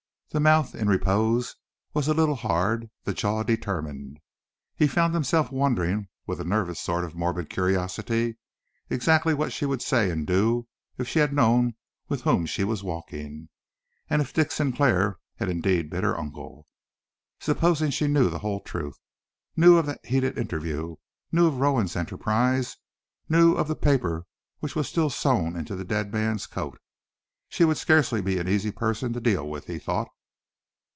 The 0.33 0.39
mouth, 0.39 0.73
in 0.75 0.87
repose, 0.87 1.57
was 1.93 2.07
a 2.07 2.13
little 2.13 2.35
hard, 2.35 2.89
the 3.03 3.13
jaw 3.13 3.43
determined. 3.43 4.17
He 4.77 4.87
found 4.87 5.13
himself 5.13 5.51
wondering, 5.51 6.07
with 6.25 6.39
a 6.39 6.45
nervous 6.45 6.79
sort 6.79 7.03
of 7.03 7.15
morbid 7.15 7.49
curiosity, 7.49 8.37
exactly 8.89 9.33
what 9.33 9.51
she 9.51 9.65
would 9.65 9.81
say 9.81 10.09
and 10.09 10.25
do 10.25 10.69
if 10.97 11.05
she 11.05 11.19
had 11.19 11.33
known 11.33 11.73
with 12.07 12.21
whom 12.21 12.45
she 12.45 12.63
was 12.63 12.81
walking, 12.81 13.49
and 14.09 14.21
if 14.21 14.31
Dick 14.31 14.53
Sinclair 14.53 15.19
had 15.35 15.49
indeed 15.49 15.89
been 15.89 16.05
her 16.05 16.17
uncle! 16.17 16.65
Supposing 17.41 17.91
she 17.91 18.07
knew 18.07 18.29
the 18.29 18.39
whole 18.39 18.61
truth, 18.61 18.95
knew 19.57 19.75
of 19.75 19.85
that 19.87 20.05
heated 20.05 20.37
interview, 20.37 20.95
knew 21.33 21.47
of 21.47 21.59
Rowan's 21.59 21.97
enterprise, 21.97 22.77
knew 23.27 23.55
of 23.57 23.67
the 23.67 23.75
paper 23.75 24.25
which 24.61 24.77
was 24.77 24.87
still 24.87 25.09
sewn 25.09 25.57
into 25.57 25.75
the 25.75 25.83
dead 25.83 26.13
man's 26.13 26.47
coat! 26.47 26.79
She 27.49 27.65
would 27.65 27.75
scarcely 27.75 28.21
be 28.21 28.39
an 28.39 28.47
easy 28.47 28.71
person 28.71 29.11
to 29.11 29.19
deal 29.19 29.45
with, 29.45 29.67
he 29.67 29.77
thought. 29.77 30.07